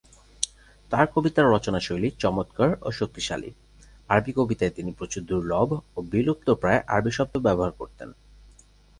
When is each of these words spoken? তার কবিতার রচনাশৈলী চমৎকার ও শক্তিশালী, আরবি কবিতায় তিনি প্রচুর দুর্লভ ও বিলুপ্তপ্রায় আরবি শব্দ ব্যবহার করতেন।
তার 0.91 1.05
কবিতার 1.15 1.51
রচনাশৈলী 1.51 2.09
চমৎকার 2.19 2.69
ও 2.81 2.89
শক্তিশালী, 2.91 3.49
আরবি 4.09 4.31
কবিতায় 4.33 4.75
তিনি 4.75 4.91
প্রচুর 4.91 5.23
দুর্লভ 5.23 5.69
ও 5.95 5.99
বিলুপ্তপ্রায় 6.11 6.81
আরবি 6.87 7.11
শব্দ 7.11 7.33
ব্যবহার 7.37 7.71
করতেন। 7.71 8.09